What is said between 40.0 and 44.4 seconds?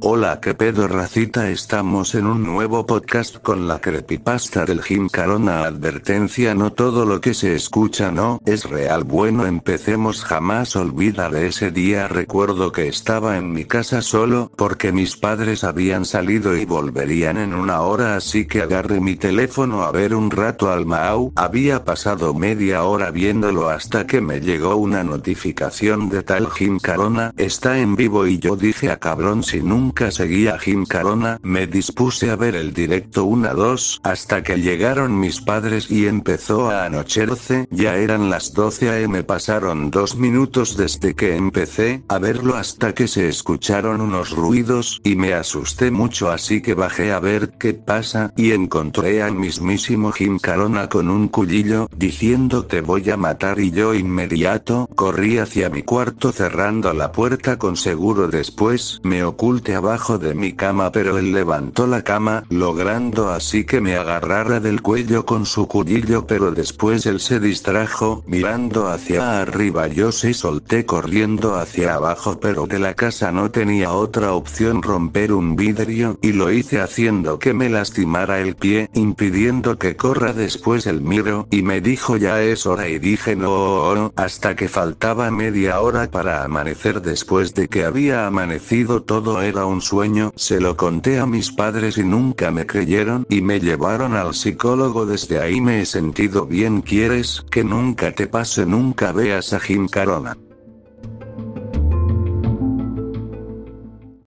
minutos desde que empecé a verlo hasta que se escucharon unos